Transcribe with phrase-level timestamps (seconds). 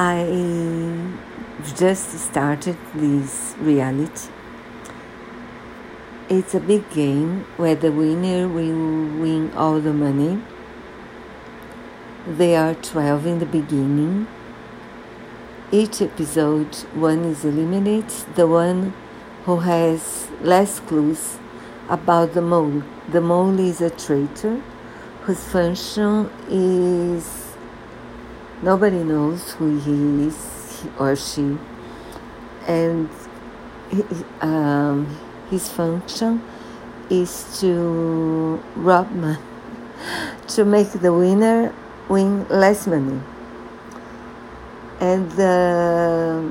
[0.00, 0.22] I
[1.76, 4.30] just started this reality.
[6.28, 10.40] It's a big game where the winner will win all the money.
[12.28, 14.28] There are 12 in the beginning.
[15.72, 18.94] Each episode, one is eliminated, the one
[19.46, 21.38] who has less clues
[21.88, 22.84] about the mole.
[23.08, 24.62] The mole is a traitor
[25.22, 27.47] whose function is
[28.60, 31.56] Nobody knows who he is or she,
[32.66, 33.08] and
[34.40, 35.06] um,
[35.48, 36.42] his function
[37.08, 39.38] is to rob money,
[40.48, 41.72] to make the winner
[42.08, 43.20] win less money,
[44.98, 46.42] and uh,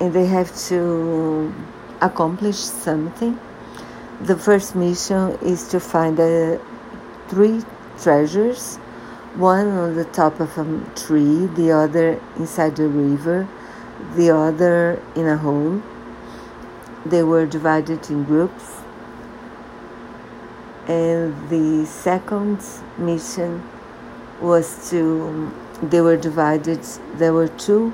[0.00, 1.52] and they have to
[2.00, 3.38] accomplish something.
[4.22, 6.56] The first mission is to find uh,
[7.28, 7.62] three
[8.00, 8.78] treasures
[9.38, 10.64] one on the top of a
[10.96, 13.46] tree, the other inside the river,
[14.16, 15.80] the other in a hole.
[17.06, 18.64] They were divided in groups.
[20.88, 22.64] And the second
[22.98, 23.62] mission
[24.40, 25.52] was to,
[25.84, 26.82] they were divided,
[27.14, 27.92] there were two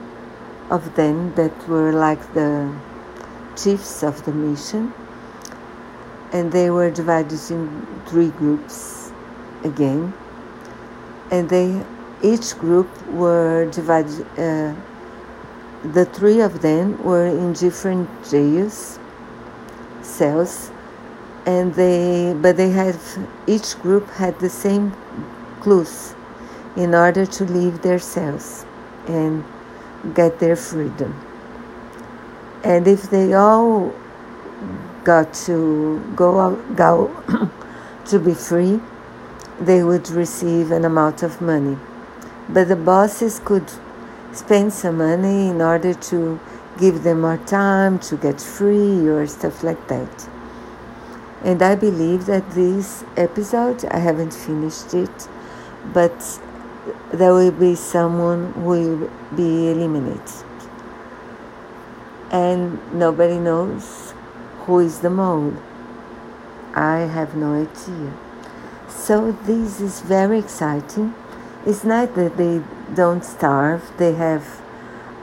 [0.71, 2.75] of them that were like the
[3.55, 4.95] chiefs of the mission.
[6.33, 9.13] And they were divided in three groups
[9.63, 10.15] again
[11.35, 11.69] and they
[12.23, 14.27] each group were divided.
[14.39, 14.75] Uh,
[15.97, 18.99] the three of them were in different jails,
[20.03, 20.71] cells,
[21.45, 22.97] and they but they had
[23.47, 24.93] each group had the same
[25.61, 26.15] clues
[26.77, 28.65] in order to leave their cells
[29.07, 29.45] and
[30.15, 31.13] get their freedom.
[32.63, 33.93] And if they all
[35.05, 36.95] got to go out, go
[38.07, 38.81] to be free,
[39.61, 41.79] they would receive an amount of money.
[42.49, 43.71] But the bosses could
[44.33, 46.41] spend some money in order to
[46.79, 50.29] give them more time to get free or stuff like that.
[51.45, 55.29] And I believe that this episode, I haven't finished it,
[55.93, 56.41] but
[57.13, 60.45] there will be someone who will be eliminated.
[62.31, 64.15] And nobody knows
[64.61, 65.55] who is the mole.
[66.75, 68.13] I have no idea.
[68.95, 71.15] So this is very exciting.
[71.67, 72.63] It's nice that they
[72.95, 73.83] don't starve.
[73.99, 74.63] They have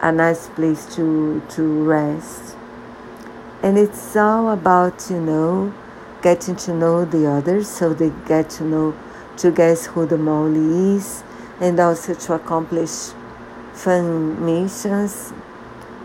[0.01, 2.55] a nice place to to rest.
[3.63, 5.73] And it's all about, you know,
[6.21, 8.93] getting to know the others so they get to know
[9.37, 10.55] to guess who the mole
[10.95, 11.23] is
[11.59, 13.11] and also to accomplish
[13.73, 15.33] fun missions.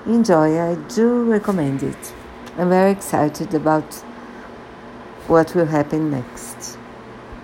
[0.06, 2.14] Enjoy, I do recommend it.
[2.56, 3.94] I'm very excited about
[5.26, 6.75] what will happen next.